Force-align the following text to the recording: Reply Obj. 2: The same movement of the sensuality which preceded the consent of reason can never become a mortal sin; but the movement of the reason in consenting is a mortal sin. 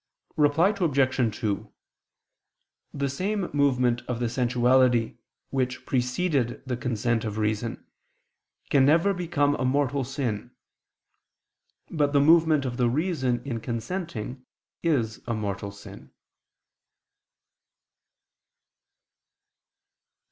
Reply 0.35 0.69
Obj. 0.69 1.37
2: 1.41 1.71
The 2.91 3.07
same 3.07 3.51
movement 3.53 4.01
of 4.07 4.19
the 4.19 4.29
sensuality 4.29 5.19
which 5.51 5.85
preceded 5.85 6.63
the 6.65 6.75
consent 6.75 7.23
of 7.23 7.37
reason 7.37 7.85
can 8.71 8.83
never 8.83 9.13
become 9.13 9.53
a 9.57 9.63
mortal 9.63 10.03
sin; 10.03 10.55
but 11.91 12.13
the 12.13 12.19
movement 12.19 12.65
of 12.65 12.77
the 12.77 12.89
reason 12.89 13.43
in 13.45 13.59
consenting 13.59 14.43
is 14.81 15.21
a 15.27 15.35
mortal 15.35 15.69
sin. 15.69 16.11